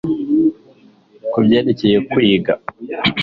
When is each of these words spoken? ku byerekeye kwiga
ku 1.31 1.37
byerekeye 1.45 1.97
kwiga 2.11 2.53